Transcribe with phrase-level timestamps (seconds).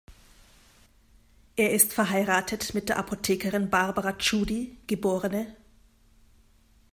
[1.55, 5.05] Er ist verheiratet mit der Apothekerin Barbara Tschudi geb.